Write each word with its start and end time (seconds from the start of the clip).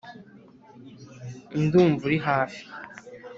ndumva 1.63 2.03
uri 2.09 2.17
hafi, 2.27 2.61